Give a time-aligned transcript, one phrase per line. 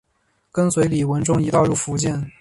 [0.51, 2.27] 跟随李文忠一道入福建。